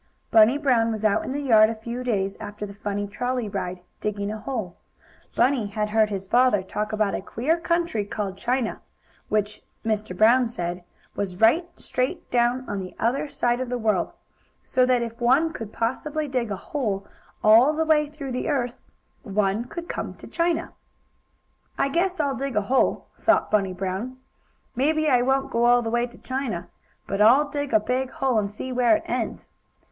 [0.31, 3.81] Bunny Brown was out in the yard, a few days after the funny trolley ride,
[3.99, 4.75] digging a hole.
[5.35, 8.81] Bunny had heard his father talk about a queer country called China,
[9.29, 10.17] which, Mr.
[10.17, 10.83] Brown said,
[11.15, 14.11] was right straight down on the other side of the world,
[14.63, 17.05] so that if one could possibly dig a hole
[17.43, 18.79] all the way through the earth,
[19.21, 20.73] one would come to China.
[21.77, 24.17] "I guess I'll dig a hole," thought Bunny Blown.
[24.75, 26.69] "Maybe I won't go all the way to China,
[27.05, 29.45] but I'll dig a big hole, and see where it ends.